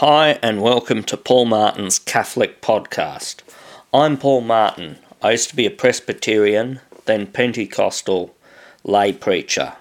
[0.00, 3.36] Hi, and welcome to Paul Martin's Catholic Podcast.
[3.94, 4.98] I'm Paul Martin.
[5.22, 8.36] I used to be a Presbyterian, then Pentecostal
[8.84, 9.72] lay preacher.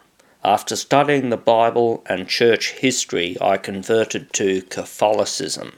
[0.42, 5.74] After studying the Bible and church history, I converted to Catholicism.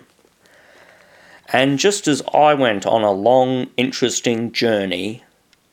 [1.51, 5.23] And just as I went on a long, interesting journey,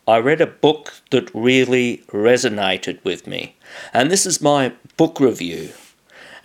[0.09, 3.57] I read a book that really resonated with me.
[3.93, 5.75] And this is my book review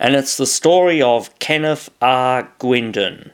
[0.00, 2.48] and it's the story of Kenneth R.
[2.58, 3.32] Guindon.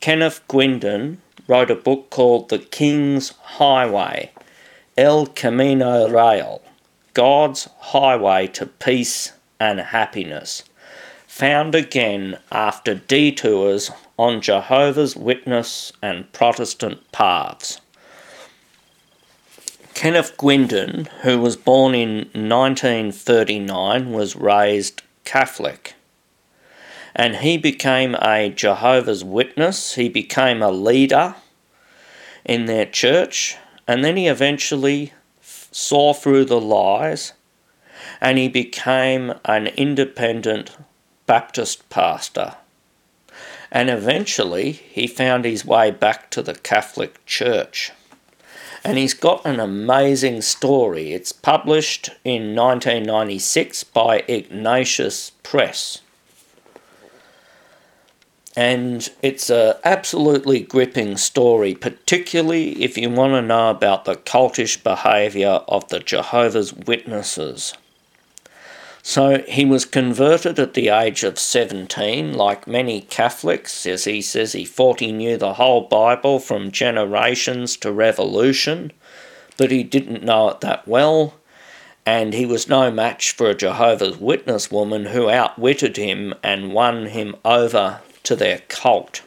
[0.00, 4.32] Kenneth Guindon wrote a book called The King's Highway,
[4.98, 6.62] El Camino Real,
[7.14, 10.64] God's Highway to Peace and Happiness,
[11.28, 17.80] found again after detours on Jehovah's Witness and Protestant paths.
[19.94, 25.94] Kenneth Guindon, who was born in 1939, was raised Catholic
[27.14, 29.94] and he became a Jehovah's Witness.
[29.94, 31.36] He became a leader
[32.44, 35.12] in their church, and then he eventually
[35.72, 37.32] saw through the lies
[38.20, 40.76] and he became an independent
[41.26, 42.56] Baptist pastor.
[43.70, 47.92] And eventually he found his way back to the Catholic Church.
[48.82, 51.12] And he's got an amazing story.
[51.12, 56.00] It's published in 1996 by Ignatius Press
[58.56, 64.82] and it's a absolutely gripping story, particularly if you want to know about the cultish
[64.82, 67.74] behaviour of the Jehovah's Witnesses.
[69.02, 74.52] So he was converted at the age of 17, like many Catholics, as he says
[74.52, 78.92] he thought he knew the whole Bible from generations to revolution,
[79.56, 81.34] but he didn't know it that well,
[82.04, 87.06] and he was no match for a Jehovah's Witness woman who outwitted him and won
[87.06, 89.22] him over to their cult.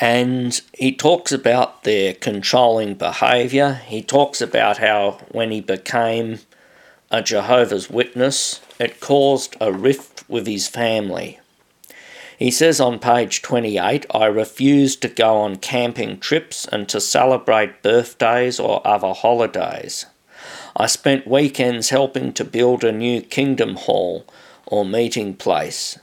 [0.00, 3.74] And he talks about their controlling behaviour.
[3.86, 6.38] He talks about how when he became
[7.10, 11.40] a Jehovah's Witness, it caused a rift with his family.
[12.38, 17.82] He says on page 28 I refused to go on camping trips and to celebrate
[17.82, 20.06] birthdays or other holidays.
[20.76, 24.24] I spent weekends helping to build a new kingdom hall
[24.68, 25.98] or meeting place.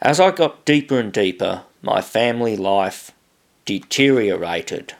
[0.00, 3.10] As I got deeper and deeper, my family life
[3.64, 4.94] deteriorated.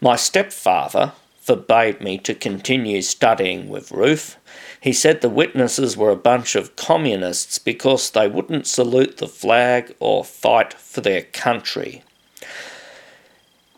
[0.00, 4.36] My stepfather forbade me to continue studying with Ruth.
[4.80, 9.94] He said the witnesses were a bunch of communists because they wouldn't salute the flag
[10.00, 12.02] or fight for their country.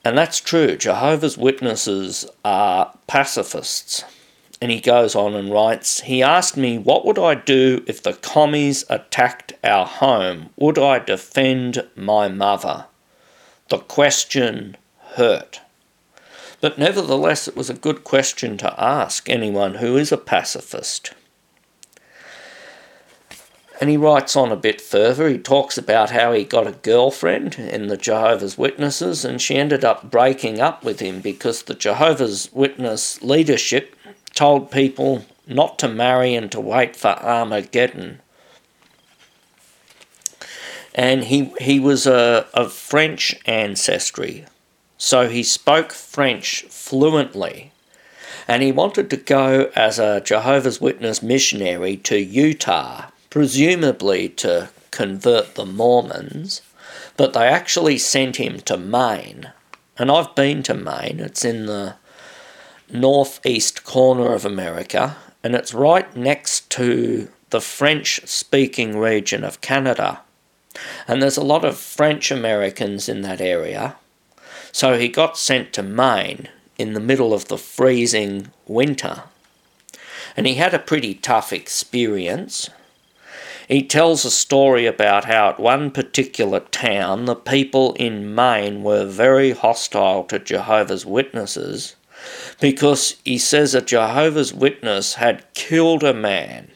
[0.04, 0.76] And that's true.
[0.76, 4.04] Jehovah's Witnesses are pacifists.
[4.60, 8.14] And he goes on and writes, He asked me, What would I do if the
[8.14, 10.50] commies attacked our home?
[10.56, 12.86] Would I defend my mother?
[13.68, 14.76] The question
[15.14, 15.60] hurt.
[16.60, 21.12] But nevertheless, it was a good question to ask anyone who is a pacifist.
[23.78, 25.28] And he writes on a bit further.
[25.28, 29.84] He talks about how he got a girlfriend in the Jehovah's Witnesses, and she ended
[29.84, 33.94] up breaking up with him because the Jehovah's Witness leadership
[34.36, 38.20] told people not to marry and to wait for Armageddon.
[40.94, 44.44] And he, he was a, of French ancestry,
[44.96, 47.72] so he spoke French fluently.
[48.48, 55.56] And he wanted to go as a Jehovah's Witness missionary to Utah, presumably to convert
[55.56, 56.62] the Mormons,
[57.16, 59.50] but they actually sent him to Maine.
[59.98, 61.96] And I've been to Maine, it's in the
[62.90, 70.20] northeast corner of America, and it's right next to the French speaking region of Canada.
[71.08, 73.96] And there's a lot of French Americans in that area.
[74.72, 79.22] So he got sent to Maine in the middle of the freezing winter.
[80.36, 82.68] And he had a pretty tough experience.
[83.68, 89.06] He tells a story about how at one particular town the people in Maine were
[89.06, 91.96] very hostile to Jehovah's Witnesses
[92.60, 96.70] because he says a Jehovah's Witness had killed a man.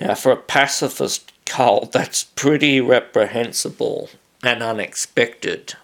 [0.00, 4.10] Now, for a pacifist cult, that's pretty reprehensible
[4.42, 5.74] and unexpected.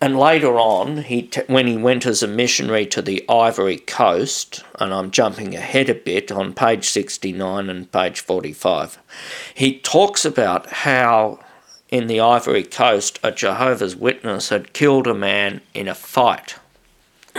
[0.00, 4.62] And later on, he t- when he went as a missionary to the Ivory Coast,
[4.78, 8.98] and I'm jumping ahead a bit on page 69 and page 45,
[9.54, 11.40] he talks about how
[11.88, 16.56] in the Ivory Coast, a Jehovah's Witness had killed a man in a fight.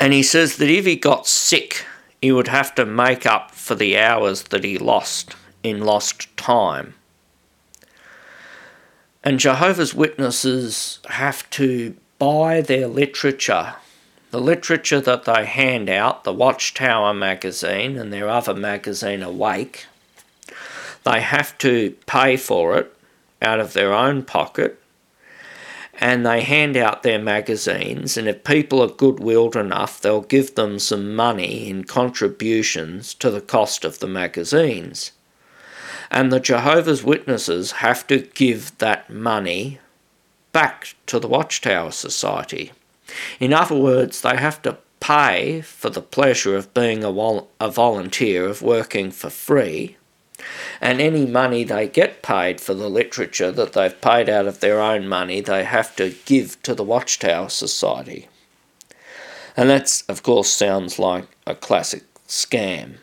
[0.00, 1.84] and he says that if he got sick
[2.20, 6.94] he would have to make up for the hours that he lost in lost time.
[9.22, 13.74] And Jehovah's Witnesses have to buy their literature,
[14.30, 19.86] the literature that they hand out, the Watchtower magazine and their other magazine, Awake.
[21.06, 22.92] They have to pay for it
[23.40, 24.82] out of their own pocket
[25.94, 30.80] and they hand out their magazines and if people are good-willed enough they'll give them
[30.80, 35.12] some money in contributions to the cost of the magazines.
[36.10, 39.78] And the jehovah's witnesses have to give that money
[40.50, 42.72] back to the watchtower society.
[43.38, 47.70] In other words they have to pay for the pleasure of being a, vol- a
[47.70, 49.96] volunteer of working for free
[50.80, 54.80] and any money they get paid for the literature that they've paid out of their
[54.80, 58.28] own money, they have to give to the Watchtower Society.
[59.56, 62.96] And that, of course, sounds like a classic scam.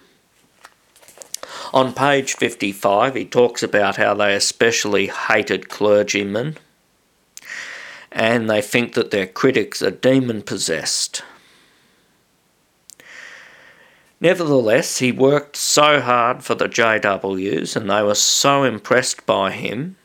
[1.74, 6.58] On page 55, he talks about how they especially hated clergymen
[8.12, 11.24] and they think that their critics are demon possessed.
[14.24, 19.98] Nevertheless, he worked so hard for the JWs and they were so impressed by him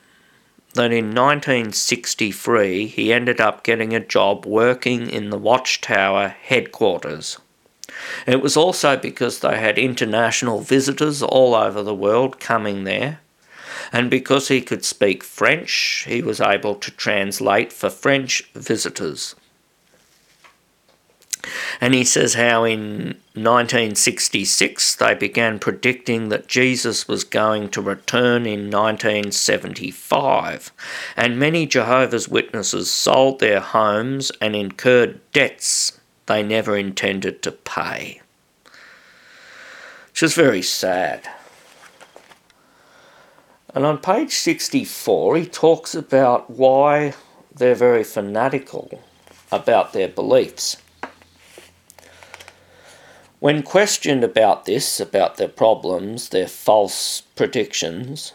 [0.74, 7.38] that in 1963 he ended up getting a job working in the Watchtower headquarters.
[8.26, 13.20] It was also because they had international visitors all over the world coming there,
[13.92, 19.36] and because he could speak French, he was able to translate for French visitors.
[21.80, 28.44] And he says how in 1966 they began predicting that Jesus was going to return
[28.46, 30.70] in 1975.
[31.16, 38.20] And many Jehovah's Witnesses sold their homes and incurred debts they never intended to pay.
[40.10, 41.28] Which is very sad.
[43.74, 47.12] And on page 64, he talks about why
[47.54, 49.02] they're very fanatical
[49.52, 50.78] about their beliefs.
[53.40, 58.32] When questioned about this, about their problems, their false predictions,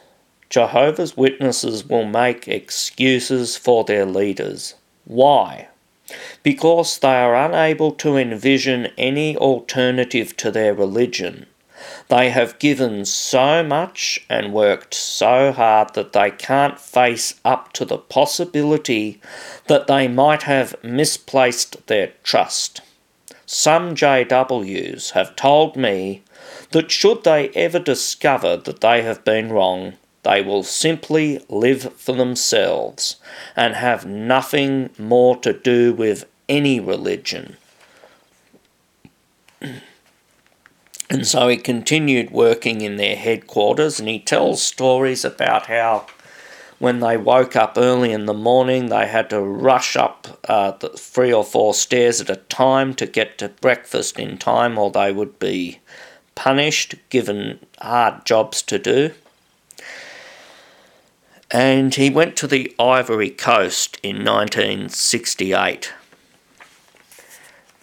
[0.49, 4.75] Jehovah's Witnesses will make excuses for their leaders.
[5.03, 5.67] Why?
[6.41, 11.47] Because they are unable to envision any alternative to their religion.
[12.07, 17.83] They have given so much and worked so hard that they can't face up to
[17.83, 19.19] the possibility
[19.67, 22.79] that they might have misplaced their trust.
[23.45, 26.23] Some JWs have told me
[26.71, 29.93] that should they ever discover that they have been wrong,
[30.23, 33.17] they will simply live for themselves
[33.55, 37.57] and have nothing more to do with any religion.
[41.09, 46.05] and so he continued working in their headquarters and he tells stories about how
[46.83, 50.89] when they woke up early in the morning, they had to rush up uh, the
[50.89, 55.09] three or four stairs at a time to get to breakfast in time, or they
[55.09, 55.79] would be
[56.35, 59.11] punished, given hard jobs to do.
[61.49, 65.93] And he went to the Ivory Coast in 1968.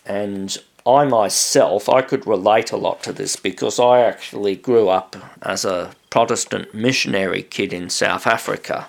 [0.05, 0.59] And
[0.91, 5.65] I myself, I could relate a lot to this because I actually grew up as
[5.65, 8.89] a Protestant missionary kid in South Africa.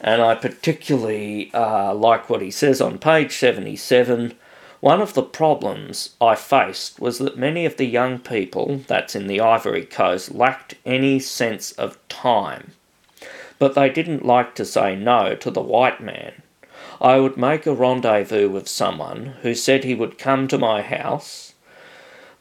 [0.00, 4.34] And I particularly uh, like what he says on page 77.
[4.80, 9.26] One of the problems I faced was that many of the young people, that's in
[9.26, 12.72] the Ivory Coast, lacked any sense of time.
[13.58, 16.42] But they didn't like to say no to the white man
[17.02, 21.54] I would make a rendezvous with someone who said he would come to my house,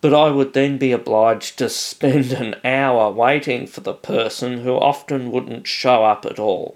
[0.02, 4.74] but I would then be obliged to spend an hour waiting for the person who
[4.74, 6.76] often wouldn't show up at all.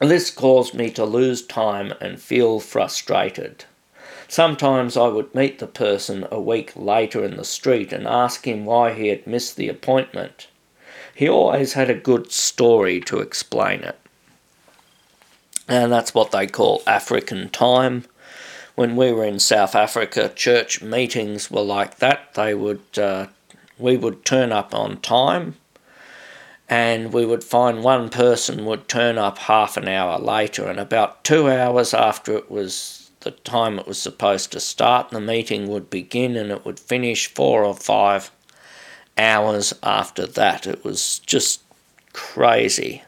[0.00, 3.64] This caused me to lose time and feel frustrated.
[4.26, 8.64] Sometimes I would meet the person a week later in the street and ask him
[8.64, 10.48] why he had missed the appointment.
[11.14, 13.96] He always had a good story to explain it
[15.68, 18.04] and that's what they call African time.
[18.74, 22.34] When we were in South Africa, church meetings were like that.
[22.34, 23.28] They would, uh,
[23.78, 25.56] we would turn up on time,
[26.68, 31.24] and we would find one person would turn up half an hour later, and about
[31.24, 35.90] two hours after it was the time it was supposed to start, the meeting would
[35.90, 38.30] begin, and it would finish four or five
[39.18, 40.66] hours after that.
[40.66, 41.62] It was just
[42.12, 43.02] crazy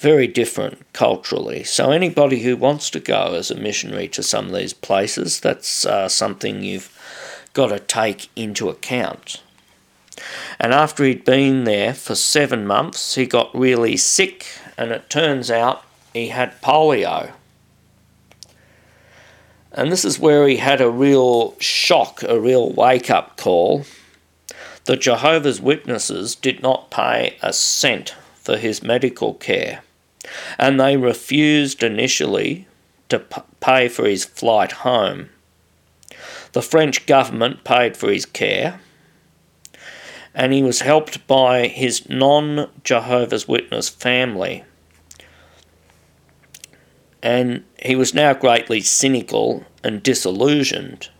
[0.00, 1.62] very different culturally.
[1.62, 5.84] So, anybody who wants to go as a missionary to some of these places, that's
[5.84, 6.96] uh, something you've
[7.52, 9.42] got to take into account.
[10.58, 15.50] And after he'd been there for seven months, he got really sick, and it turns
[15.50, 17.32] out he had polio.
[19.72, 23.84] And this is where he had a real shock, a real wake up call.
[24.86, 29.82] The Jehovah's Witnesses did not pay a cent for his medical care,
[30.58, 32.66] and they refused initially
[33.08, 33.18] to
[33.60, 35.30] pay for his flight home.
[36.52, 38.80] The French government paid for his care,
[40.34, 44.64] and he was helped by his non Jehovah's Witness family
[47.22, 51.10] and he was now greatly cynical and disillusioned.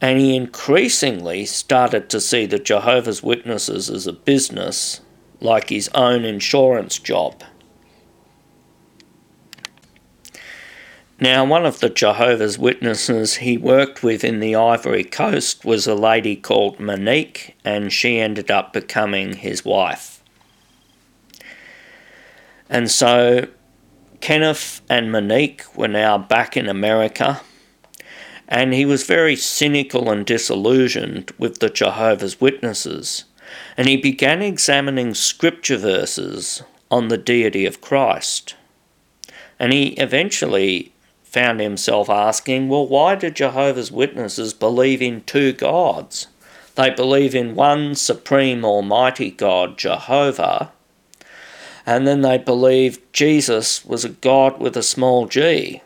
[0.00, 5.00] And he increasingly started to see the Jehovah's Witnesses as a business,
[5.40, 7.42] like his own insurance job.
[11.18, 15.94] Now, one of the Jehovah's Witnesses he worked with in the Ivory Coast was a
[15.94, 20.22] lady called Monique, and she ended up becoming his wife.
[22.68, 23.48] And so
[24.20, 27.40] Kenneth and Monique were now back in America,
[28.46, 33.24] and he was very cynical and disillusioned with the Jehovah's Witnesses,
[33.76, 38.54] and he began examining scripture verses on the deity of Christ.
[39.58, 40.92] And he eventually
[41.24, 46.28] found himself asking, well, why do Jehovah's Witnesses believe in two gods?
[46.76, 50.72] They believe in one supreme almighty God, Jehovah,
[51.86, 55.80] and then they believe Jesus was a God with a small g.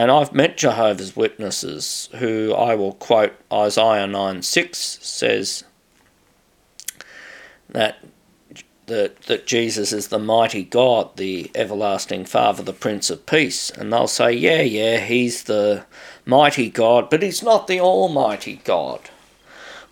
[0.00, 5.64] And I've met Jehovah's Witnesses who I will quote Isaiah 9 6 says
[7.68, 7.98] that,
[8.86, 13.68] that, that Jesus is the mighty God, the everlasting Father, the Prince of Peace.
[13.68, 15.84] And they'll say, yeah, yeah, he's the
[16.24, 19.10] mighty God, but he's not the almighty God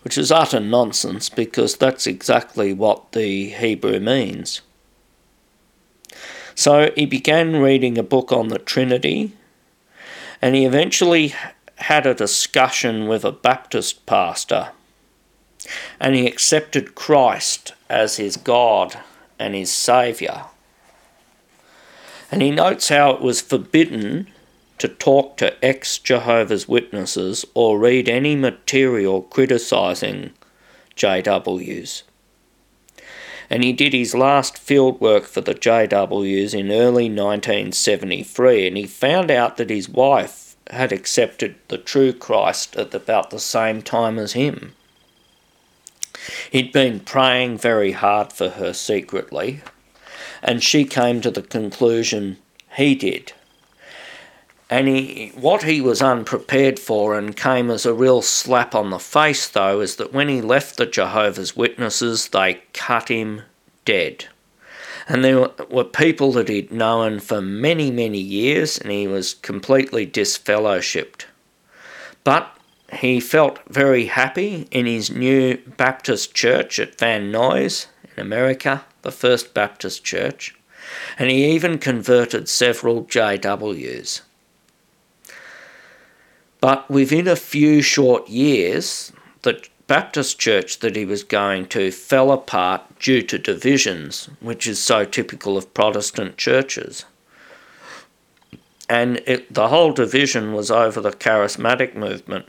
[0.01, 4.61] which is utter nonsense because that's exactly what the Hebrew means.
[6.55, 9.33] So he began reading a book on the Trinity,
[10.41, 11.33] and he eventually
[11.75, 14.69] had a discussion with a Baptist pastor,
[15.99, 18.99] and he accepted Christ as his God
[19.37, 20.45] and his Saviour.
[22.31, 24.27] And he notes how it was forbidden
[24.77, 30.31] to talk to ex Jehovah's Witnesses or read any material criticising
[30.95, 32.03] JWs.
[33.49, 38.85] And he did his last field work for the JWs in early 1973, and he
[38.85, 44.19] found out that his wife had accepted the true Christ at about the same time
[44.19, 44.75] as him.
[46.51, 49.61] He'd been praying very hard for her secretly,
[50.43, 52.37] and she came to the conclusion
[52.75, 53.33] he did.
[54.69, 58.99] And he, what he was unprepared for and came as a real slap on the
[58.99, 63.41] face, though, is that when he left the Jehovah's Witnesses, they cut him
[63.83, 64.25] dead.
[65.07, 70.05] And there were people that he'd known for many, many years, and he was completely
[70.05, 71.25] disfellowshipped.
[72.23, 72.55] But
[72.93, 79.11] he felt very happy in his new Baptist church at Van Nuys in America, the
[79.11, 80.55] first Baptist church,
[81.17, 84.21] and he even converted several JWs.
[86.61, 89.11] But within a few short years,
[89.43, 94.77] the Baptist church that he was going to fell apart due to divisions, which is
[94.77, 97.05] so typical of Protestant churches.
[98.89, 102.45] And it, the whole division was over the charismatic movement.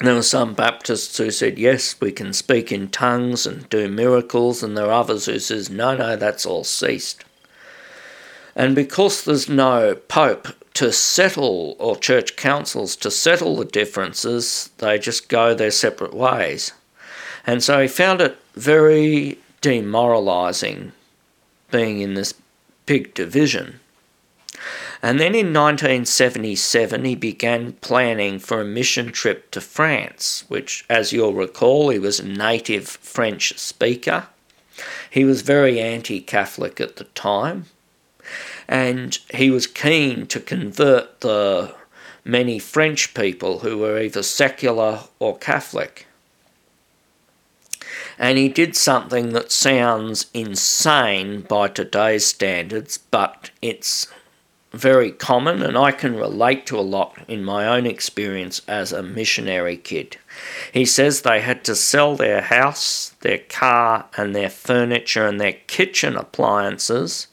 [0.00, 4.62] There were some Baptists who said, yes, we can speak in tongues and do miracles,
[4.62, 7.24] and there are others who says, no, no, that's all ceased.
[8.56, 14.98] And because there's no pope to settle, or church councils to settle the differences, they
[14.98, 16.72] just go their separate ways.
[17.46, 20.92] And so he found it very demoralising
[21.70, 22.32] being in this
[22.86, 23.80] big division.
[25.02, 31.12] And then in 1977, he began planning for a mission trip to France, which, as
[31.12, 34.28] you'll recall, he was a native French speaker.
[35.10, 37.66] He was very anti Catholic at the time
[38.68, 41.74] and he was keen to convert the
[42.24, 46.06] many French people who were either secular or Catholic.
[48.18, 54.08] And he did something that sounds insane by today's standards, but it's
[54.72, 59.02] very common, and I can relate to a lot in my own experience as a
[59.02, 60.18] missionary kid.
[60.72, 65.54] He says they had to sell their house, their car, and their furniture and their
[65.66, 67.28] kitchen appliances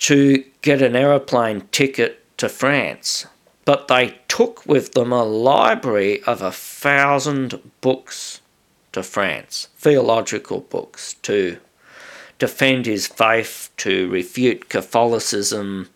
[0.00, 3.26] to get an aeroplane ticket to France.
[3.64, 8.40] but they took with them a library of a thousand books
[8.90, 11.58] to France, theological books, to
[12.40, 15.88] defend his faith, to refute Catholicism,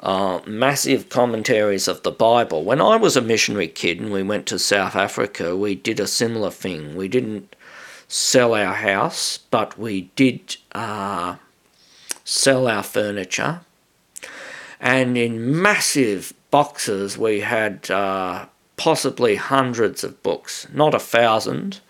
[0.00, 2.64] uh, massive commentaries of the Bible.
[2.64, 6.06] When I was a missionary kid and we went to South Africa, we did a
[6.08, 6.96] similar thing.
[6.96, 7.54] We didn't
[8.08, 11.36] sell our house, but we did uh,
[12.26, 13.60] sell our furniture.
[14.78, 21.80] And in massive boxes, we had uh, possibly hundreds of books, not a thousand,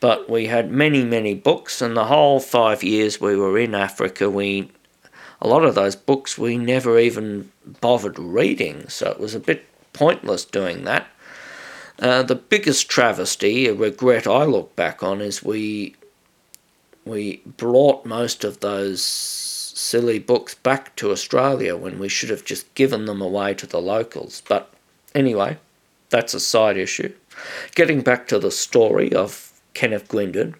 [0.00, 1.82] but we had many, many books.
[1.82, 4.70] And the whole five years we were in Africa, we
[5.42, 7.50] a lot of those books we never even
[7.82, 11.06] bothered reading, so it was a bit pointless doing that.
[11.98, 15.96] Uh, the biggest travesty, a regret I look back on, is we
[17.04, 19.53] we brought most of those
[19.84, 23.80] silly books back to Australia when we should have just given them away to the
[23.80, 24.42] locals.
[24.48, 24.72] But
[25.14, 25.58] anyway,
[26.10, 27.12] that's a side issue.
[27.74, 30.54] Getting back to the story of Kenneth Guindon.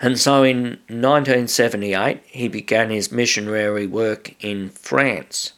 [0.00, 5.52] And so in 1978, he began his missionary work in France.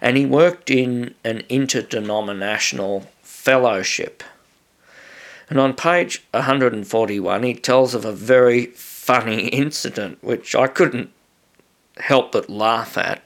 [0.00, 4.24] And he worked in an interdenominational fellowship.
[5.48, 11.10] And on page 141, he tells of a very funny incident, which I couldn't
[12.02, 13.22] help but laugh at.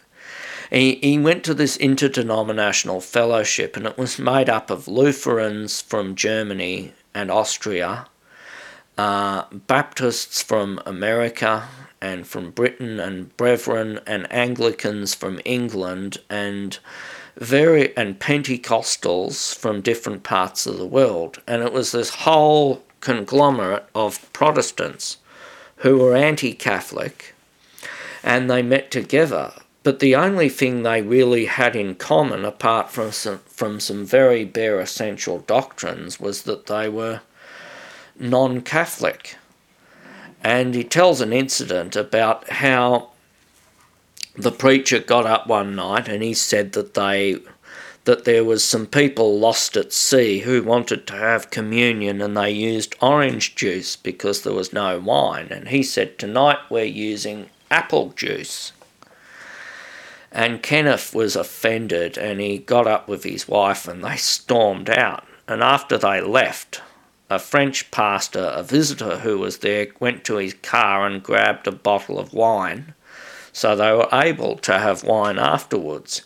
[0.70, 6.14] He, he went to this interdenominational fellowship, and it was made up of Lutherans from
[6.14, 8.06] Germany and Austria,
[8.98, 11.68] uh, Baptists from America
[12.00, 16.78] and from Britain, and Brethren and Anglicans from England, and
[17.36, 21.40] very and Pentecostals from different parts of the world.
[21.46, 25.18] And it was this whole conglomerate of Protestants
[25.76, 27.35] who were anti Catholic
[28.26, 29.52] and they met together.
[29.84, 34.44] But the only thing they really had in common, apart from some, from some very
[34.44, 37.20] bare essential doctrines, was that they were
[38.18, 39.36] non Catholic.
[40.42, 43.10] And he tells an incident about how
[44.34, 47.38] the preacher got up one night and he said that they
[48.04, 52.50] that there was some people lost at sea who wanted to have communion and they
[52.50, 58.10] used orange juice because there was no wine and he said tonight we're using apple
[58.10, 58.72] juice.
[60.32, 65.24] And Kenneth was offended and he got up with his wife and they stormed out.
[65.48, 66.82] And after they left,
[67.30, 71.72] a French pastor, a visitor who was there, went to his car and grabbed a
[71.72, 72.94] bottle of wine.
[73.52, 76.22] So they were able to have wine afterwards.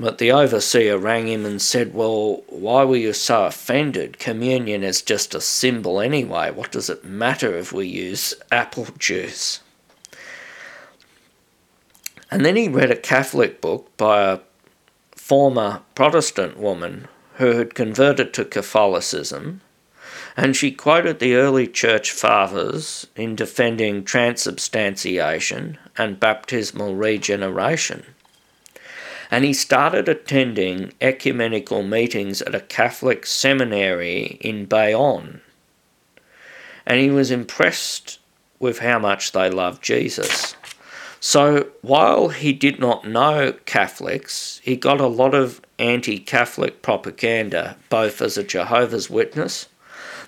[0.00, 4.18] But the overseer rang him and said, Well, why were you so offended?
[4.18, 6.50] Communion is just a symbol anyway.
[6.50, 9.60] What does it matter if we use apple juice?
[12.30, 14.40] And then he read a Catholic book by a
[15.16, 19.60] former Protestant woman who had converted to Catholicism,
[20.36, 28.04] and she quoted the early church fathers in defending transubstantiation and baptismal regeneration.
[29.30, 35.40] And he started attending ecumenical meetings at a Catholic seminary in Bayonne.
[36.84, 38.18] And he was impressed
[38.58, 40.54] with how much they loved Jesus.
[41.20, 47.76] So while he did not know Catholics, he got a lot of anti Catholic propaganda,
[47.90, 49.68] both as a Jehovah's Witness,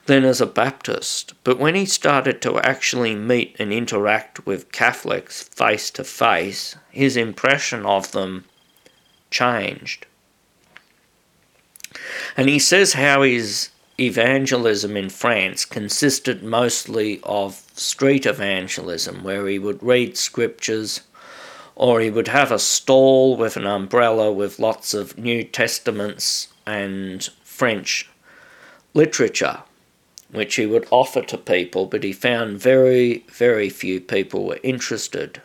[0.04, 1.32] then as a Baptist.
[1.44, 7.16] But when he started to actually meet and interact with Catholics face to face, his
[7.16, 8.44] impression of them
[9.30, 10.04] changed.
[12.36, 19.58] And he says how his evangelism in France consisted mostly of street evangelism, where he
[19.58, 21.02] would read scriptures
[21.74, 27.28] or he would have a stall with an umbrella with lots of New Testaments and
[27.42, 28.08] French
[28.94, 29.62] literature,
[30.30, 35.40] which he would offer to people, but he found very, very few people were interested.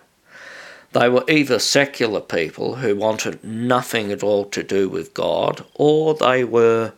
[0.93, 6.13] They were either secular people who wanted nothing at all to do with God, or
[6.13, 6.93] they were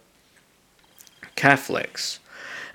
[1.40, 2.20] Catholics.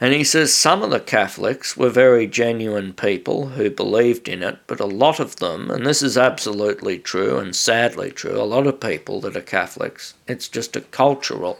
[0.01, 4.59] And he says some of the Catholics were very genuine people who believed in it,
[4.67, 8.67] but a lot of them, and this is absolutely true and sadly true, a lot
[8.67, 11.59] of people that are Catholics, it's just a cultural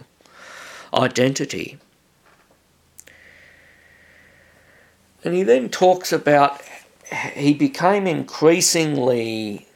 [0.95, 1.79] identity.
[5.23, 6.63] And he then talks about
[7.35, 9.69] he became increasingly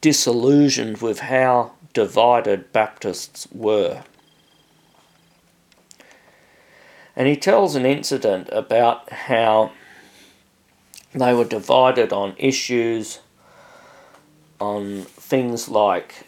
[0.00, 4.02] disillusioned with how divided Baptists were.
[7.16, 9.72] And he tells an incident about how
[11.12, 13.20] they were divided on issues,
[14.60, 16.26] on things like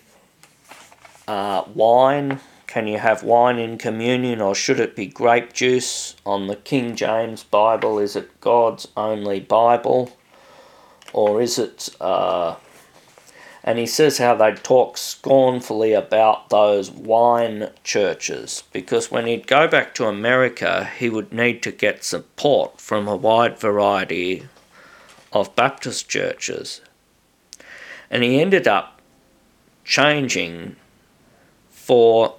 [1.29, 2.41] uh, wine.
[2.67, 6.17] Can you have wine in communion or should it be grape juice?
[6.25, 10.17] On the King James Bible, is it God's only Bible?
[11.13, 11.91] Or is it.
[12.01, 12.57] Uh,
[13.65, 19.69] and he says how they talk scornfully about those wine churches because when he'd go
[19.69, 24.49] back to America, he would need to get support from a wide variety
[25.33, 26.81] of Baptist churches.
[28.11, 29.01] And he ended up
[29.85, 30.77] changing
[31.71, 32.37] for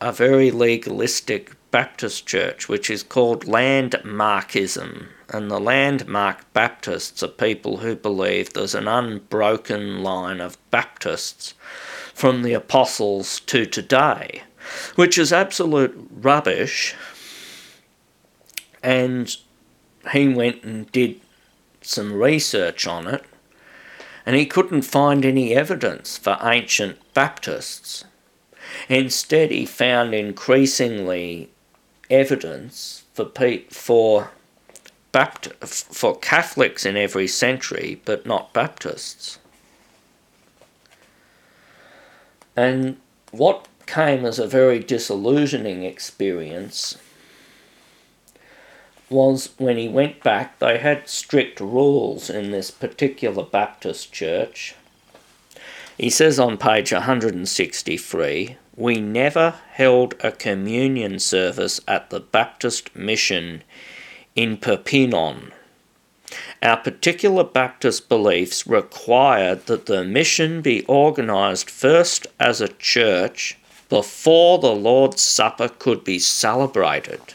[0.00, 5.06] a very legalistic Baptist church, which is called landmarkism.
[5.32, 11.54] And the landmark Baptists are people who believe there's an unbroken line of Baptists
[12.12, 14.42] from the apostles to today,
[14.94, 16.94] which is absolute rubbish.
[18.82, 19.34] And
[20.12, 21.18] he went and did
[21.80, 23.24] some research on it,
[24.26, 28.04] and he couldn't find any evidence for ancient Baptists.
[28.90, 31.48] Instead, he found increasingly
[32.10, 33.30] evidence for
[33.70, 34.30] for
[35.12, 39.38] Bapt- for Catholics in every century, but not Baptists.
[42.56, 42.96] And
[43.30, 46.96] what came as a very disillusioning experience
[49.10, 54.74] was when he went back, they had strict rules in this particular Baptist church.
[55.98, 63.62] He says on page 163 We never held a communion service at the Baptist mission
[64.34, 65.52] in Perpignan.
[66.62, 74.58] Our particular Baptist beliefs required that the mission be organised first as a church before
[74.58, 77.34] the Lord's Supper could be celebrated.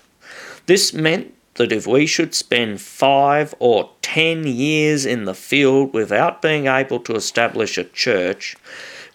[0.66, 6.42] This meant that if we should spend five or ten years in the field without
[6.42, 8.56] being able to establish a church,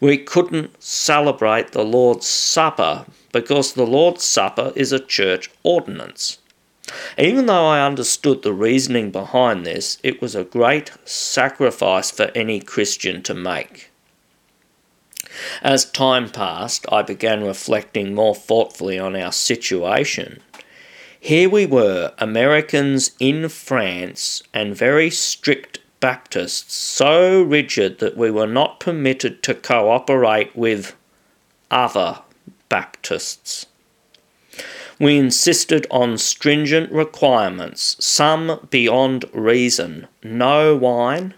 [0.00, 6.38] we couldn't celebrate the Lord's Supper because the Lord's Supper is a church ordinance.
[7.18, 12.60] Even though I understood the reasoning behind this, it was a great sacrifice for any
[12.60, 13.90] Christian to make.
[15.62, 20.42] As time passed, I began reflecting more thoughtfully on our situation
[21.24, 28.48] here we were, Americans in France, and very strict Baptists, so rigid that we were
[28.48, 30.96] not permitted to cooperate with
[31.70, 32.22] other
[32.68, 33.66] Baptists.
[35.02, 40.06] We insisted on stringent requirements, some beyond reason.
[40.22, 41.34] No wine,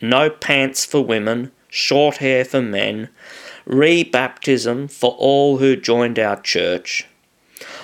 [0.00, 3.10] no pants for women, short hair for men,
[3.68, 7.06] rebaptism for all who joined our church,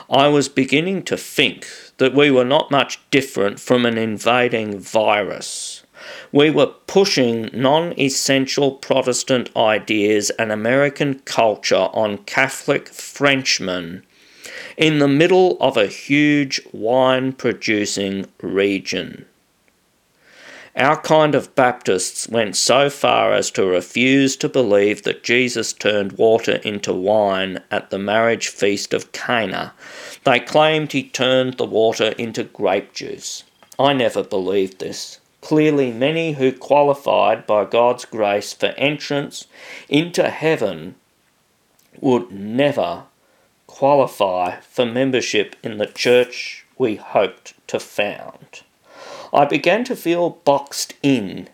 [0.08, 1.66] I was beginning to think
[1.98, 5.82] that we were not much different from an invading virus.
[6.32, 14.02] We were pushing non essential Protestant ideas and American culture on Catholic Frenchmen
[14.80, 19.26] in the middle of a huge wine producing region.
[20.74, 26.12] Our kind of Baptists went so far as to refuse to believe that Jesus turned
[26.12, 29.74] water into wine at the marriage feast of Cana.
[30.24, 33.44] They claimed he turned the water into grape juice.
[33.78, 35.20] I never believed this.
[35.42, 39.46] Clearly, many who qualified by God's grace for entrance
[39.90, 40.94] into heaven
[42.00, 43.04] would never
[43.70, 48.62] qualify for membership in the church we hoped to found.
[49.32, 51.48] I began to feel boxed in,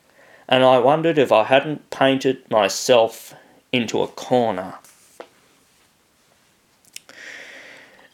[0.48, 3.34] and I wondered if I hadn't painted myself
[3.70, 4.74] into a corner.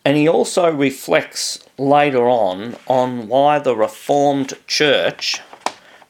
[0.05, 5.41] And he also reflects later on on why the Reformed Church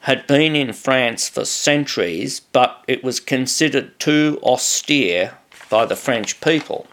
[0.01, 5.35] had been in France for centuries, but it was considered too austere
[5.69, 6.87] by the French people.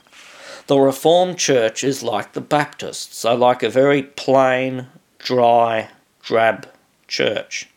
[0.69, 4.85] The Reformed Church is like the Baptists, they like a very plain,
[5.17, 5.89] dry,
[6.21, 6.69] drab
[7.07, 7.67] church.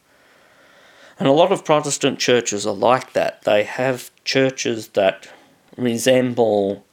[1.18, 3.44] And a lot of Protestant churches are like that.
[3.44, 5.30] They have churches that
[5.74, 6.84] resemble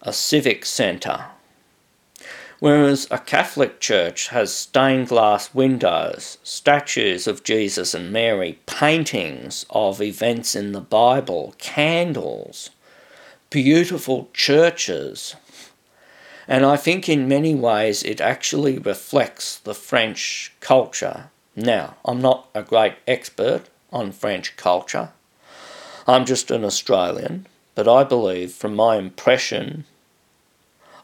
[0.00, 1.26] a civic centre,
[2.58, 10.02] whereas a Catholic church has stained glass windows, statues of Jesus and Mary, paintings of
[10.02, 12.70] events in the Bible, candles,
[13.52, 15.36] beautiful churches
[16.48, 21.30] and I think in many ways it actually reflects the French culture.
[21.54, 25.10] Now, I'm not a great expert on French culture.
[26.06, 29.84] I'm just an Australian, but I believe from my impression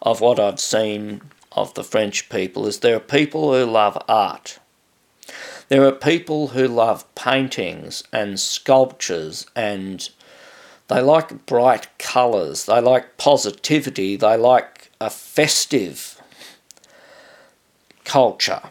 [0.02, 4.58] of what I've seen of the French people is there are people who love art.
[5.68, 10.08] There are people who love paintings and sculptures and
[10.88, 16.20] They like bright colours, they like positivity, they like a festive
[18.05, 18.62] culture.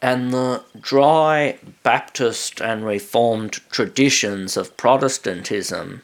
[0.00, 6.02] And the dry Baptist and Reformed traditions of Protestantism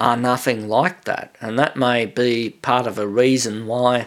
[0.00, 1.34] are nothing like that.
[1.40, 4.06] And that may be part of a reason why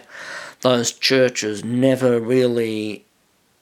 [0.62, 3.04] those churches never really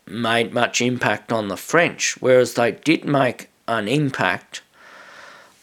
[0.07, 4.63] made much impact on the French, whereas they did make an impact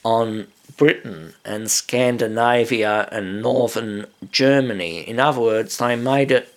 [0.07, 4.99] on Britain and Scandinavia and northern Germany.
[5.01, 6.55] In other words, they made it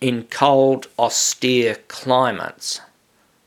[0.00, 2.80] in cold, austere climates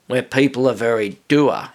[0.07, 1.69] where people are very dour.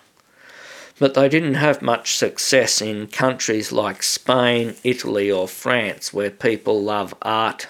[0.99, 6.83] But they didn't have much success in countries like Spain, Italy, or France where people
[6.83, 7.69] love art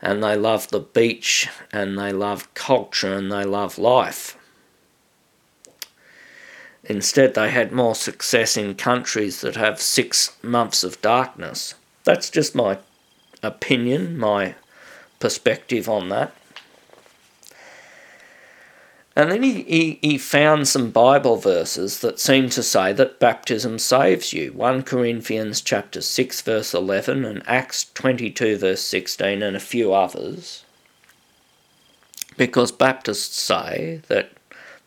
[0.00, 4.38] and they love the beach and they love culture and they love life.
[6.84, 11.74] Instead, they had more success in countries that have six months of darkness.
[12.04, 12.78] That's just my
[13.42, 14.56] opinion, my
[15.20, 16.34] perspective on that.
[19.14, 23.78] And then he, he, he found some Bible verses that seem to say that baptism
[23.78, 24.52] saves you.
[24.52, 30.64] 1 Corinthians chapter 6 verse 11 and Acts 22 verse 16 and a few others.
[32.38, 34.30] Because Baptists say that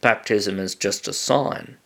[0.01, 1.77] baptism is just a sign.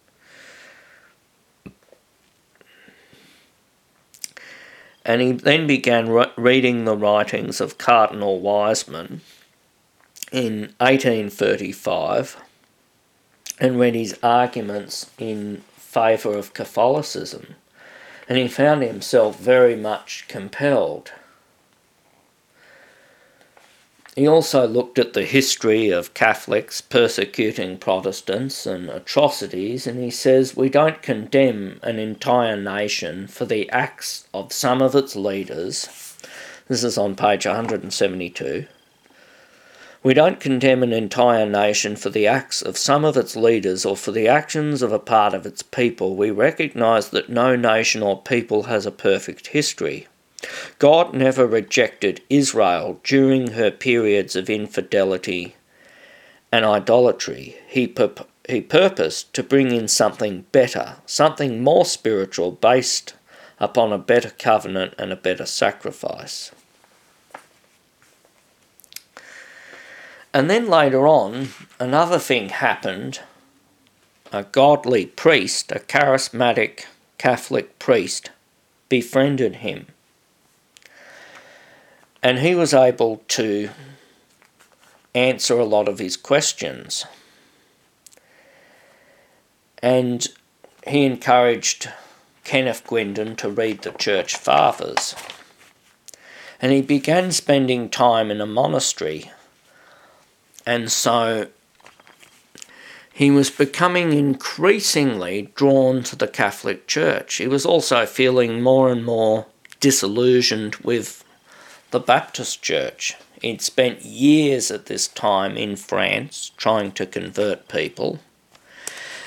[5.09, 9.21] And he then began re- reading the writings of Cardinal Wiseman
[10.31, 12.37] in 1835
[13.59, 17.55] and read his arguments in favour of Catholicism,
[18.27, 21.11] and he found himself very much compelled.
[24.19, 30.57] He also looked at the history of Catholics persecuting Protestants and atrocities, and he says,
[30.57, 36.17] We don't condemn an entire nation for the acts of some of its leaders.
[36.67, 38.65] This is on page 172
[40.03, 43.95] we don't condemn an entire nation for the acts of some of its leaders or
[43.95, 46.17] for the actions of a part of its people.
[46.17, 50.07] We recognize that no nation or people has a perfect history.
[50.77, 55.55] God never rejected Israel during her periods of infidelity
[56.51, 57.57] and idolatry.
[57.67, 63.13] He, pur- he purposed to bring in something better, something more spiritual, based
[63.59, 66.51] upon a better covenant and a better sacrifice.
[70.33, 71.49] And then later on,
[71.79, 73.19] another thing happened.
[74.31, 76.85] A godly priest, a charismatic
[77.17, 78.29] Catholic priest,
[78.87, 79.87] befriended him.
[82.21, 83.69] And he was able to
[85.15, 87.05] answer a lot of his questions.
[89.81, 90.27] And
[90.85, 91.89] he encouraged
[92.43, 95.15] Kenneth Guindon to read the Church Fathers.
[96.61, 99.31] And he began spending time in a monastery
[100.69, 101.47] and so
[103.11, 107.37] he was becoming increasingly drawn to the Catholic Church.
[107.37, 109.47] He was also feeling more and more
[109.79, 111.23] disillusioned with
[111.91, 113.15] the Baptist Church.
[113.41, 118.19] He'd spent years at this time in France trying to convert people.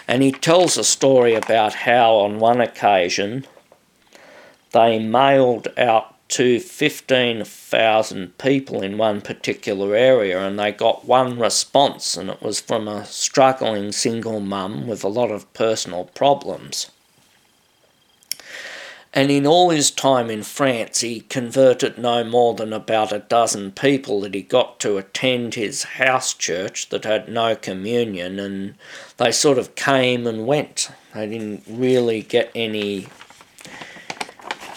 [0.07, 3.47] And he tells a story about how, on one occasion,
[4.73, 12.17] they mailed out to 15,000 people in one particular area, and they got one response,
[12.17, 16.91] and it was from a struggling single mum with a lot of personal problems.
[19.15, 23.73] And in all his time in France, he converted no more than about a dozen
[23.73, 28.75] people that he got to attend his house church that had no communion, and
[29.19, 30.91] they sort of came and went.
[31.15, 33.09] They didn't really get any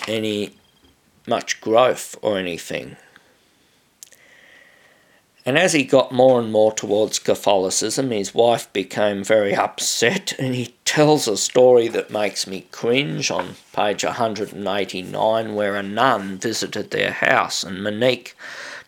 [0.08, 0.52] any
[1.26, 2.98] much growth or anything.
[5.48, 10.56] And as he got more and more towards Catholicism, his wife became very upset, and
[10.56, 16.90] he tells a story that makes me cringe on page 189, where a nun visited
[16.90, 18.36] their house, and Monique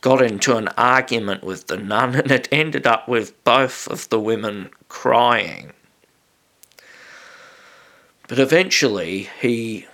[0.02, 4.20] got into an argument with the nun, and it ended up with both of the
[4.20, 5.74] women crying.
[8.28, 9.86] But eventually, he,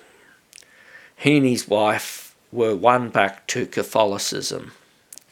[1.18, 4.72] he and his wife were won back to Catholicism,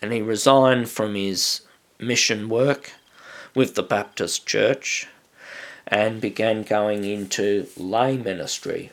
[0.02, 1.62] and he resigned from his
[2.00, 2.92] mission work
[3.54, 5.08] with the Baptist Church
[5.88, 8.92] and began going into lay ministry.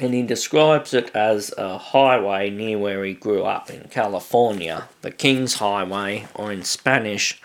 [0.00, 5.10] And he describes it as a highway near where he grew up in California, the
[5.10, 7.40] King's Highway, or in Spanish,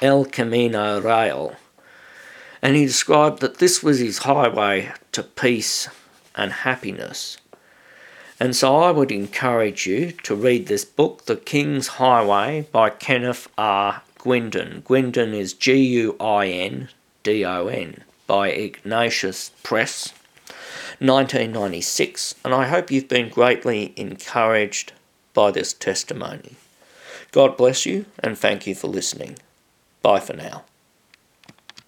[0.00, 1.56] El Camino Real.
[2.62, 5.88] And he described that this was his highway to peace
[6.36, 7.38] and happiness.
[8.38, 13.48] And so I would encourage you to read this book, The King's Highway by Kenneth
[13.56, 14.02] R.
[14.18, 14.82] Guindon.
[14.82, 16.88] Guindon is G U I N
[17.22, 20.12] D O N by Ignatius Press,
[20.98, 22.34] 1996.
[22.44, 24.92] And I hope you've been greatly encouraged
[25.32, 26.56] by this testimony.
[27.32, 29.38] God bless you and thank you for listening.
[30.02, 30.65] Bye for now.